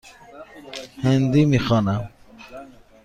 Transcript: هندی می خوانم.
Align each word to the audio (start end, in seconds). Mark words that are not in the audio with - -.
هندی 1.03 1.45
می 1.45 1.59
خوانم. 1.59 2.09